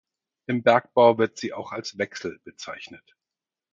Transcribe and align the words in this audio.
Im 0.47 0.63
Bergbau 0.63 1.19
wird 1.19 1.37
sie 1.37 1.53
auch 1.53 1.71
als 1.73 1.99
Wechsel 1.99 2.39
bezeichnet. 2.43 3.15